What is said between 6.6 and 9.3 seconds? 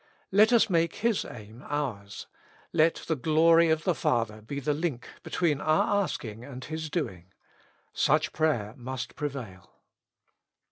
His doing: such prayer must